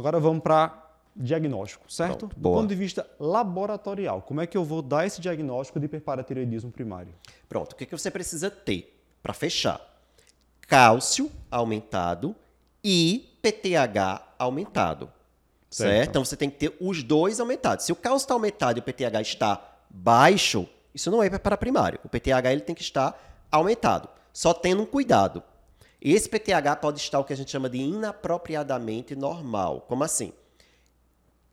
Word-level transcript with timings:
Agora 0.00 0.18
vamos 0.18 0.42
para 0.42 0.90
diagnóstico, 1.14 1.84
certo? 1.92 2.28
Pronto, 2.28 2.36
Do 2.36 2.50
ponto 2.50 2.66
de 2.68 2.74
vista 2.74 3.06
laboratorial, 3.18 4.22
como 4.22 4.40
é 4.40 4.46
que 4.46 4.56
eu 4.56 4.64
vou 4.64 4.80
dar 4.80 5.06
esse 5.06 5.20
diagnóstico 5.20 5.78
de 5.78 5.86
hiperparatireoidismo 5.86 6.70
primário? 6.70 7.12
Pronto, 7.48 7.72
o 7.72 7.76
que, 7.76 7.84
que 7.84 7.96
você 7.96 8.10
precisa 8.10 8.50
ter 8.50 8.98
para 9.22 9.34
fechar? 9.34 9.80
Cálcio 10.62 11.30
aumentado 11.50 12.34
e 12.82 13.38
PTH 13.42 14.22
aumentado. 14.38 15.10
Certo. 15.70 15.90
Certo. 15.90 16.08
Então 16.08 16.24
você 16.24 16.36
tem 16.36 16.48
que 16.48 16.56
ter 16.56 16.76
os 16.80 17.02
dois 17.02 17.38
aumentados. 17.38 17.84
Se 17.84 17.92
o 17.92 17.96
cálcio 17.96 18.24
está 18.24 18.34
aumentado 18.34 18.78
e 18.78 18.80
o 18.80 18.82
PTH 18.82 19.20
está 19.20 19.62
baixo, 19.90 20.66
isso 20.94 21.10
não 21.10 21.22
é 21.22 21.28
para 21.38 21.56
primário. 21.56 22.00
O 22.04 22.08
PTH 22.08 22.50
ele 22.50 22.62
tem 22.62 22.74
que 22.74 22.82
estar 22.82 23.20
aumentado. 23.50 24.08
Só 24.32 24.54
tendo 24.54 24.82
um 24.82 24.86
cuidado. 24.86 25.42
Esse 26.00 26.28
PTH 26.28 26.76
pode 26.80 26.98
estar 26.98 27.18
o 27.18 27.24
que 27.24 27.32
a 27.32 27.36
gente 27.36 27.50
chama 27.50 27.68
de 27.68 27.78
inapropriadamente 27.78 29.14
normal. 29.14 29.84
Como 29.86 30.02
assim? 30.02 30.32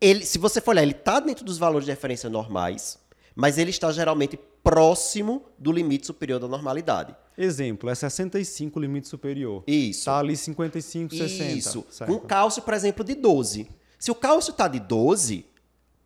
Ele, 0.00 0.24
se 0.24 0.38
você 0.38 0.60
for 0.60 0.70
olhar, 0.70 0.82
ele 0.82 0.92
está 0.92 1.20
dentro 1.20 1.44
dos 1.44 1.58
valores 1.58 1.84
de 1.84 1.90
referência 1.90 2.30
normais, 2.30 2.98
mas 3.34 3.58
ele 3.58 3.70
está 3.70 3.90
geralmente 3.92 4.38
próximo 4.62 5.44
do 5.58 5.72
limite 5.72 6.06
superior 6.06 6.38
da 6.40 6.48
normalidade. 6.48 7.14
Exemplo, 7.36 7.88
é 7.90 7.94
65 7.94 8.80
limite 8.80 9.06
superior. 9.06 9.62
Isso. 9.66 10.00
Está 10.00 10.18
ali 10.18 10.36
55, 10.36 11.14
60. 11.14 11.52
Isso. 11.52 11.86
certo? 11.90 12.12
Com 12.12 12.18
cálcio, 12.26 12.62
por 12.62 12.74
exemplo, 12.74 13.04
de 13.04 13.14
12. 13.14 13.68
Se 13.98 14.10
o 14.10 14.14
cálcio 14.14 14.52
está 14.52 14.68
de 14.68 14.80
12, 14.80 15.44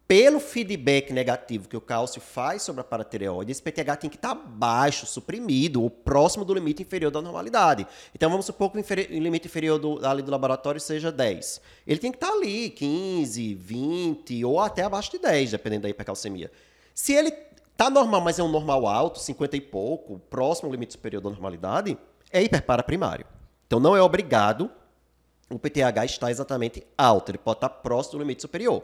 pelo 0.07 0.41
feedback 0.41 1.11
negativo 1.13 1.69
que 1.69 1.77
o 1.77 1.81
cálcio 1.81 2.21
faz 2.21 2.63
sobre 2.63 2.83
a 2.83 2.85
paratireoide, 2.85 3.51
esse 3.51 3.63
PTH 3.63 3.97
tem 3.97 4.11
que 4.11 4.17
estar 4.17 4.35
baixo, 4.35 5.07
suprimido, 5.07 5.83
ou 5.83 5.89
próximo 5.89 6.45
do 6.45 6.53
limite 6.53 6.83
inferior 6.83 7.11
da 7.11 7.23
normalidade. 7.23 7.87
Então 8.15 8.29
vamos 8.29 8.45
supor 8.45 8.71
que 8.71 8.77
o 8.77 8.81
inferi- 8.81 9.09
o 9.11 9.19
limite 9.23 9.47
inferior 9.47 9.79
do, 9.79 10.05
ali 10.07 10.21
do 10.21 10.31
laboratório 10.31 10.81
seja 10.81 11.11
10. 11.11 11.61
Ele 11.87 11.99
tem 11.99 12.11
que 12.11 12.19
estar 12.19 12.31
ali 12.31 12.69
15, 12.71 13.55
20 13.55 14.45
ou 14.45 14.61
até 14.61 14.83
abaixo 14.83 15.11
de 15.13 15.19
10, 15.19 15.53
dependendo 15.53 15.83
da 15.85 15.89
hipercalcemia. 15.89 16.51
Se 16.95 17.15
ele 17.15 17.33
está 17.73 17.89
normal, 17.89 18.21
mas 18.21 18.39
é 18.39 18.43
um 18.43 18.49
normal 18.51 18.87
alto, 18.87 19.19
50 19.19 19.57
e 19.57 19.61
pouco, 19.63 20.19
próximo 20.29 20.67
ao 20.69 20.73
limite 20.73 20.93
superior 20.93 21.23
da 21.23 21.31
normalidade, 21.31 21.97
é 22.31 22.43
hiperpara 22.43 22.83
primário. 22.83 23.25
Então 23.67 23.81
não 23.81 23.97
é 23.97 24.03
obrigado 24.03 24.71
o 25.51 25.59
PTH 25.59 26.05
estar 26.05 26.31
exatamente 26.31 26.87
alto, 26.97 27.31
ele 27.31 27.39
pode 27.39 27.59
estar 27.59 27.69
próximo 27.69 28.19
do 28.19 28.23
limite 28.23 28.43
superior. 28.43 28.83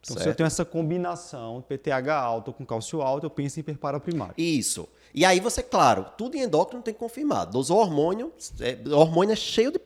Então, 0.00 0.14
se 0.16 0.20
eu 0.20 0.24
certo? 0.24 0.36
tenho 0.36 0.46
essa 0.46 0.64
combinação, 0.64 1.62
PTH 1.68 2.08
alto 2.14 2.52
com 2.52 2.64
cálcio 2.64 3.02
alto, 3.02 3.26
eu 3.26 3.30
penso 3.30 3.58
em 3.58 3.60
hiperpara 3.60 3.98
primário. 3.98 4.34
Isso. 4.38 4.88
E 5.14 5.24
aí 5.24 5.40
você, 5.40 5.62
claro, 5.62 6.06
tudo 6.16 6.36
em 6.36 6.42
endócrino 6.42 6.82
tem 6.82 6.94
que 6.94 7.00
confirmar. 7.00 7.46
Dosou 7.46 7.78
hormônio, 7.78 8.32
é, 8.60 8.78
hormônio 8.94 9.32
é 9.32 9.36
cheio 9.36 9.72
de, 9.72 9.80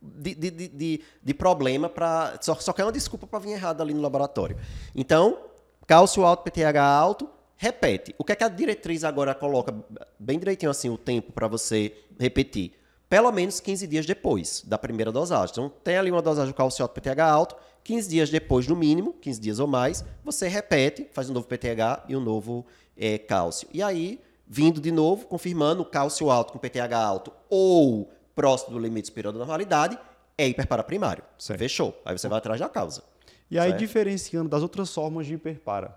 de, 0.00 0.34
de, 0.34 0.50
de, 0.50 0.68
de- 0.68 1.00
de 1.22 1.34
problema 1.34 1.88
para. 1.88 2.38
Só, 2.40 2.54
só 2.56 2.72
quer 2.72 2.84
uma 2.84 2.92
desculpa 2.92 3.26
para 3.26 3.38
vir 3.40 3.52
errado 3.52 3.80
ali 3.80 3.92
no 3.92 4.00
laboratório. 4.00 4.56
Então, 4.94 5.38
cálcio 5.86 6.24
alto, 6.24 6.44
PTH 6.44 6.78
alto, 6.80 7.28
repete. 7.56 8.14
O 8.18 8.24
que 8.24 8.32
é 8.32 8.36
que 8.36 8.44
a 8.44 8.48
diretriz 8.48 9.02
agora 9.02 9.34
coloca 9.34 9.74
bem 10.18 10.38
direitinho 10.38 10.70
assim 10.70 10.88
o 10.90 10.98
tempo 10.98 11.32
para 11.32 11.48
você 11.48 11.92
repetir? 12.20 12.72
Pelo 13.08 13.30
menos 13.30 13.60
15 13.60 13.86
dias 13.86 14.04
depois 14.04 14.62
da 14.66 14.76
primeira 14.76 15.12
dosagem. 15.12 15.52
Então, 15.52 15.72
tem 15.84 15.96
ali 15.96 16.10
uma 16.10 16.22
dosagem 16.22 16.50
de 16.50 16.56
cálcio 16.56 16.82
alto, 16.82 16.92
PTH 17.00 17.20
alto, 17.20 17.56
15 17.84 18.08
dias 18.08 18.30
depois, 18.30 18.66
no 18.66 18.74
mínimo, 18.74 19.12
15 19.14 19.40
dias 19.40 19.58
ou 19.60 19.68
mais, 19.68 20.04
você 20.24 20.48
repete, 20.48 21.06
faz 21.12 21.30
um 21.30 21.32
novo 21.32 21.46
PTH 21.46 22.04
e 22.08 22.16
um 22.16 22.20
novo 22.20 22.66
eh, 22.96 23.16
cálcio. 23.16 23.68
E 23.72 23.80
aí, 23.80 24.20
vindo 24.44 24.80
de 24.80 24.90
novo, 24.90 25.26
confirmando 25.26 25.82
o 25.82 25.84
cálcio 25.84 26.30
alto 26.30 26.52
com 26.52 26.58
PTH 26.58 26.94
alto 26.94 27.32
ou 27.48 28.10
próximo 28.34 28.74
do 28.74 28.78
limite 28.80 29.06
superior 29.06 29.32
da 29.32 29.38
normalidade, 29.38 29.96
é 30.36 30.48
hiperpara 30.48 30.82
primário. 30.82 31.22
Certo. 31.38 31.60
Fechou. 31.60 31.96
Aí 32.04 32.16
você 32.18 32.28
vai 32.28 32.38
atrás 32.38 32.60
da 32.60 32.68
causa. 32.68 33.02
E 33.48 33.58
aí, 33.58 33.68
Certo. 33.68 33.78
diferenciando 33.78 34.48
das 34.48 34.62
outras 34.62 34.92
formas 34.92 35.26
de 35.26 35.34
hiperpara, 35.34 35.96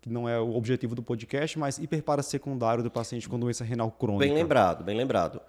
que 0.00 0.08
não 0.08 0.28
é 0.28 0.38
o 0.38 0.54
objetivo 0.54 0.94
do 0.94 1.02
podcast, 1.02 1.58
mas 1.58 1.78
hiperpara 1.78 2.22
secundário 2.22 2.82
do 2.84 2.90
paciente 2.90 3.28
com 3.28 3.38
doença 3.38 3.64
renal 3.64 3.90
crônica. 3.90 4.24
Bem 4.24 4.34
lembrado, 4.34 4.84
bem 4.84 4.96
lembrado. 4.96 5.40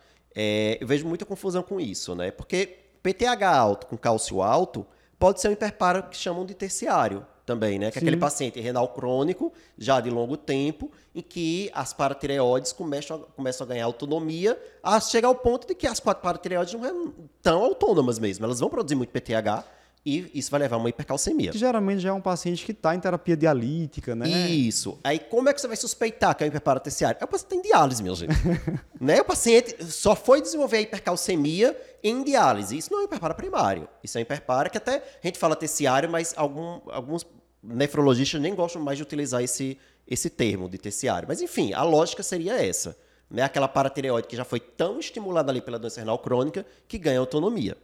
É, 0.41 0.77
eu 0.79 0.87
vejo 0.87 1.05
muita 1.05 1.25
confusão 1.25 1.61
com 1.61 1.81
isso, 1.81 2.15
né? 2.15 2.31
Porque 2.31 2.77
PTH 3.03 3.43
alto 3.43 3.87
com 3.87 3.97
cálcio 3.97 4.41
alto 4.41 4.87
pode 5.19 5.41
ser 5.41 5.49
um 5.49 5.51
hiperpara 5.51 6.01
que 6.01 6.15
chamam 6.15 6.45
de 6.45 6.53
terciário 6.53 7.27
também, 7.45 7.77
né? 7.77 7.91
Que 7.91 7.97
é 7.97 8.01
aquele 8.01 8.15
paciente 8.15 8.57
renal 8.57 8.87
crônico, 8.87 9.51
já 9.77 9.99
de 9.99 10.09
longo 10.09 10.37
tempo, 10.37 10.89
em 11.13 11.21
que 11.21 11.69
as 11.73 11.91
paratireoides 11.91 12.71
começam 12.71 13.17
a, 13.17 13.19
começam 13.35 13.65
a 13.65 13.67
ganhar 13.67 13.83
autonomia, 13.83 14.57
a 14.81 14.97
chegar 15.01 15.27
ao 15.27 15.35
ponto 15.35 15.67
de 15.67 15.75
que 15.75 15.85
as 15.85 15.99
quatro 15.99 16.23
paratireoides 16.23 16.73
não 16.73 16.83
são 16.83 17.13
tão 17.41 17.61
autônomas 17.61 18.17
mesmo. 18.17 18.45
Elas 18.45 18.61
vão 18.61 18.69
produzir 18.69 18.95
muito 18.95 19.09
PTH 19.09 19.65
e 20.05 20.31
isso 20.33 20.49
vai 20.49 20.61
levar 20.61 20.77
a 20.77 20.79
uma 20.79 20.89
hipercalcemia. 20.89 21.51
Que 21.51 21.57
geralmente 21.57 21.99
já 21.99 22.09
é 22.09 22.13
um 22.13 22.21
paciente 22.21 22.65
que 22.65 22.71
está 22.71 22.95
em 22.95 22.99
terapia 22.99 23.35
dialítica, 23.35 24.15
né? 24.15 24.29
Isso. 24.29 24.97
Aí 25.03 25.19
como 25.19 25.49
é 25.49 25.53
que 25.53 25.59
você 25.61 25.67
vai 25.67 25.75
suspeitar 25.75 26.35
que 26.35 26.43
é 26.43 26.45
um 26.45 26.47
hiperpara 26.47 26.79
terciário? 26.79 27.17
É 27.19 27.25
o 27.25 27.27
paciente 27.27 27.49
tem 27.49 27.61
diálise, 27.61 28.01
minha 28.01 28.15
gente. 28.15 28.33
né? 28.99 29.19
O 29.21 29.25
paciente 29.25 29.83
só 29.85 30.15
foi 30.15 30.41
desenvolver 30.41 30.77
a 30.77 30.81
hipercalcemia 30.81 31.79
em 32.01 32.23
diálise. 32.23 32.77
Isso 32.77 32.91
não 32.91 32.99
é 32.99 33.01
um 33.01 33.05
hiperpara 33.05 33.33
primário. 33.33 33.87
Isso 34.03 34.17
é 34.17 34.19
um 34.19 34.21
hiperpara 34.21 34.69
que 34.69 34.77
até 34.77 34.97
a 35.23 35.27
gente 35.27 35.37
fala 35.37 35.55
terciário, 35.55 36.09
mas 36.09 36.33
algum- 36.37 36.79
alguns 36.87 37.25
nefrologistas 37.61 38.41
nem 38.41 38.55
gostam 38.55 38.81
mais 38.81 38.97
de 38.97 39.03
utilizar 39.03 39.43
esse, 39.43 39.77
esse 40.07 40.29
termo 40.29 40.69
de 40.69 40.77
terciário. 40.77 41.27
Mas 41.27 41.41
enfim, 41.41 41.73
a 41.73 41.83
lógica 41.83 42.23
seria 42.23 42.53
essa. 42.61 42.97
Né? 43.29 43.43
Aquela 43.43 43.67
paratireoide 43.67 44.27
que 44.27 44.35
já 44.35 44.43
foi 44.45 44.59
tão 44.59 44.99
estimulada 44.99 45.51
ali 45.51 45.61
pela 45.61 45.77
doença 45.77 45.99
renal 45.99 46.17
crônica 46.19 46.65
que 46.87 46.97
ganha 46.97 47.19
autonomia. 47.19 47.77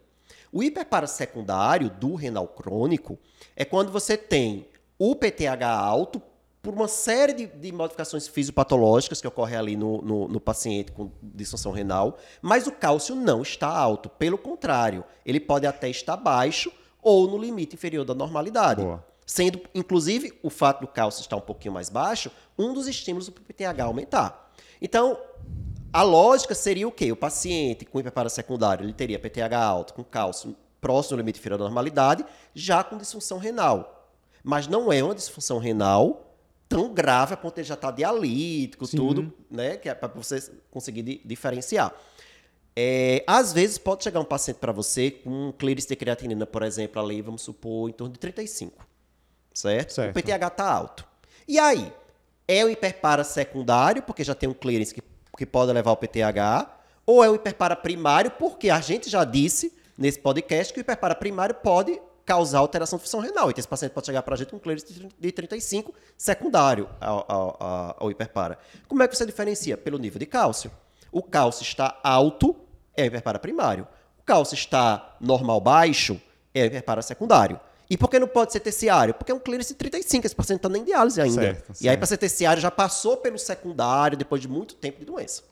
O 0.56 0.64
hiperparasecundário 0.64 1.90
do 1.90 2.16
renal 2.16 2.48
crônico 2.48 3.20
é 3.58 3.66
quando 3.66 3.92
você 3.92 4.16
tem 4.16 4.66
o 4.98 5.14
PTH 5.14 5.68
alto 5.70 6.22
por 6.62 6.74
uma 6.74 6.88
série 6.88 7.34
de, 7.34 7.46
de 7.48 7.74
modificações 7.74 8.26
fisiopatológicas 8.26 9.20
que 9.20 9.28
ocorrem 9.28 9.58
ali 9.58 9.76
no, 9.76 10.02
no- 10.02 10.28
no 10.30 10.40
paciente 10.40 10.94
com 10.94 11.12
disfunção 11.22 11.74
renal, 11.74 12.18
mas 12.42 12.68
o 12.68 12.72
cálcio 12.72 13.16
não 13.16 13.42
está 13.42 13.68
alto. 13.68 14.08
Pelo 14.08 14.38
contrário, 14.38 15.04
ele 15.26 15.42
pode 15.42 15.68
até 15.68 15.90
estar 15.90 16.16
baixo 16.16 16.72
ou 17.02 17.28
no 17.30 17.38
limite 17.38 17.76
inferior 17.76 18.06
da 18.06 18.16
normalidade. 18.16 18.82
Boa. 18.82 19.06
Sendo, 19.28 19.60
inclusive, 19.76 20.40
o 20.42 20.50
fato 20.50 20.80
do 20.80 20.88
cálcio 20.88 21.20
estar 21.20 21.36
um 21.36 21.42
pouquinho 21.42 21.74
mais 21.74 21.90
baixo, 21.90 22.32
um 22.58 22.74
dos 22.74 22.88
estímulos 22.88 23.30
para 23.30 23.42
o 23.42 23.44
PTH 23.44 23.84
aumentar. 23.84 24.54
Então, 24.82 25.20
a 25.96 26.04
lógica 26.04 26.54
seria 26.54 26.88
o 26.88 26.92
quê? 26.92 27.12
O 27.12 27.16
paciente 27.16 27.86
com 27.86 28.00
hiperpara 28.00 28.28
secundário, 28.30 28.84
ele 28.86 28.94
teria 28.94 29.18
PTH 29.18 29.54
alto, 29.58 29.94
com 29.94 30.04
cálcio 30.04 30.56
próximo 30.82 31.16
do 31.16 31.22
limite 31.22 31.40
inferior 31.40 31.58
da 31.58 31.64
normalidade, 31.66 32.26
já 32.54 32.84
com 32.84 32.98
disfunção 32.98 33.38
renal. 33.38 34.12
Mas 34.44 34.68
não 34.68 34.92
é 34.92 35.02
uma 35.04 35.16
disfunção 35.16 35.58
renal 35.58 36.36
tão 36.68 36.94
grave 36.94 37.34
a 37.34 37.38
ponto 37.38 37.56
de 37.56 37.64
já 37.64 37.76
estar 37.76 37.92
dialítico, 37.92 38.86
Sim. 38.86 38.98
tudo, 38.98 39.34
né? 39.50 39.78
Que 39.78 39.88
é 39.90 39.96
para 39.96 40.08
você 40.10 40.52
conseguir 40.70 41.02
di- 41.02 41.22
diferenciar. 41.24 41.94
É, 42.76 43.24
às 43.26 43.54
vezes 43.54 43.78
pode 43.78 44.04
chegar 44.04 44.20
um 44.20 44.26
paciente 44.26 44.58
para 44.58 44.72
você 44.74 45.10
com 45.10 45.30
um 45.48 45.52
clearance 45.52 45.88
de 45.88 45.96
creatinina, 45.96 46.46
por 46.46 46.62
exemplo, 46.62 47.02
ali, 47.02 47.22
vamos 47.22 47.42
supor, 47.42 47.90
em 47.90 47.94
torno 47.94 48.12
de 48.14 48.20
35. 48.20 48.86
Certo? 49.54 49.94
Certo. 49.94 50.12
O 50.12 50.22
PTH 50.22 50.48
está 50.48 50.70
alto. 50.70 51.08
E 51.48 51.58
aí? 51.58 51.94
É 52.48 52.64
o 52.66 52.70
hiperpara 52.70 53.24
secundário, 53.24 54.04
porque 54.04 54.24
já 54.24 54.36
tem 54.36 54.50
um 54.50 54.54
clearance 54.54 54.94
que, 54.94 55.02
que 55.38 55.46
pode 55.46 55.72
levar 55.72 55.92
ao 55.92 55.98
PTH, 55.98 56.70
ou 57.06 57.24
é 57.24 57.30
o 57.30 57.36
hiperpara 57.36 57.76
primário, 57.76 58.32
porque 58.32 58.70
a 58.70 58.80
gente 58.82 59.10
já 59.10 59.24
disse 59.24 59.74
nesse 59.98 60.20
podcast 60.20 60.74
que 60.74 60.80
o 60.80 60.82
hiperpara 60.82 61.14
primário 61.16 61.56
pode 61.56 62.02
causar 62.26 62.58
alteração 62.60 62.98
de 62.98 63.04
função 63.04 63.20
renal. 63.20 63.50
Então, 63.52 63.60
esse 63.60 63.68
paciente 63.68 63.92
pode 63.92 64.08
chegar 64.08 64.24
para 64.24 64.34
a 64.34 64.38
gente 64.38 64.50
com 64.50 64.60
clearance 64.60 64.88
de 64.92 65.00
30 65.00 65.16
de 65.20 65.32
35 65.32 65.94
secundário 66.18 66.90
ao, 67.00 67.26
ao, 67.28 67.96
ao- 68.00 68.12
hiperpara. 68.12 68.58
Como 68.88 69.04
é 69.04 69.08
que 69.08 69.16
você 69.16 69.26
diferencia? 69.26 69.78
Pelo 69.78 70.00
nível 70.00 70.18
de 70.20 70.26
cálcio. 70.26 70.72
O 71.12 71.22
cálcio 71.22 71.62
está 71.62 72.00
alto, 72.04 72.56
é 72.98 73.06
hiperpara 73.06 73.38
primário. 73.38 73.88
O 74.20 74.24
cálcio 74.24 74.56
está 74.56 75.16
normal 75.22 75.62
baixo, 75.62 76.20
é 76.54 76.66
hiperpara 76.66 77.02
secundário. 77.04 77.60
E 77.90 77.98
por 77.98 78.10
que 78.10 78.18
não 78.18 78.28
pode 78.28 78.52
ser 78.52 78.60
terciário? 78.60 79.14
Porque 79.14 79.32
é 79.32 79.36
um 79.36 79.40
clearance 79.40 79.74
de 79.74 79.78
35, 79.78 80.26
esse 80.26 80.36
paciente 80.36 80.60
está 80.60 80.70
nem 80.70 80.82
em 80.82 80.86
diálise 80.86 81.22
ainda. 81.22 81.42
Certo, 81.42 81.74
E 81.82 81.88
aí, 81.88 81.98
para 81.98 82.08
ser 82.08 82.18
terciário, 82.18 82.62
já 82.62 82.72
passou 82.72 83.18
pelo 83.18 83.38
secundário 83.38 84.18
depois 84.18 84.42
de 84.42 84.48
muito 84.48 84.76
tempo 84.76 85.00
de 85.00 85.06
doença. 85.06 85.44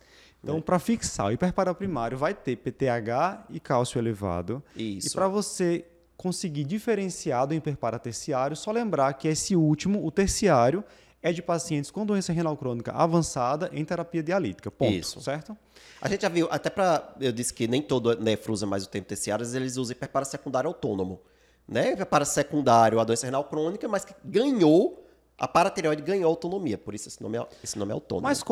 Então, 0.43 0.61
para 0.61 0.77
fixar, 0.77 1.27
o 1.27 1.31
hiperpara 1.31 1.73
primário 1.73 2.17
vai 2.17 2.33
ter 2.33 2.57
PTH 2.57 3.45
e 3.49 3.59
cálcio 3.59 3.97
elevado. 3.97 4.61
Isso. 4.75 5.07
E 5.07 5.11
para 5.11 5.27
você 5.27 5.85
conseguir 6.17 6.65
diferenciar 6.65 7.47
do 7.47 7.53
hiperpara 7.53 7.97
terciário, 7.97 8.55
só 8.55 8.71
lembrar 8.71 9.13
que 9.13 9.27
esse 9.27 9.55
último, 9.55 10.05
o 10.05 10.11
terciário, 10.11 10.83
é 11.21 11.31
de 11.31 11.41
pacientes 11.41 11.89
com 11.89 12.05
doença 12.05 12.33
renal 12.33 12.57
crônica 12.57 12.91
avançada 12.91 13.69
em 13.71 13.85
terapia 13.85 14.21
dialítica. 14.21 14.69
Ponto. 14.69 14.91
Isso. 14.91 15.21
Certo? 15.21 15.57
A 16.01 16.09
gente 16.09 16.21
já 16.21 16.29
viu, 16.29 16.49
até 16.51 16.69
para. 16.69 17.15
Eu 17.21 17.31
disse 17.31 17.53
que 17.53 17.65
nem 17.65 17.81
todo 17.81 18.19
nefro 18.19 18.51
usa 18.51 18.65
mais 18.65 18.83
o 18.83 18.89
termo 18.89 19.07
terciário, 19.07 19.45
eles 19.55 19.77
usam 19.77 19.93
hiperpara 19.93 20.25
secundário 20.25 20.67
autônomo. 20.67 21.21
Né? 21.67 21.93
Hiperpara 21.93 22.25
secundário 22.25 22.99
a 22.99 23.03
doença 23.03 23.25
renal 23.25 23.43
crônica, 23.45 23.87
mas 23.87 24.03
que 24.03 24.13
ganhou, 24.23 25.07
a 25.37 25.47
paratireoide 25.47 26.01
ganhou 26.01 26.29
autonomia, 26.29 26.77
por 26.77 26.93
isso 26.93 27.07
esse 27.07 27.21
nome 27.21 27.37
é, 27.37 27.47
esse 27.63 27.77
nome 27.79 27.91
é 27.91 27.93
autônomo. 27.93 28.27
Mas 28.27 28.43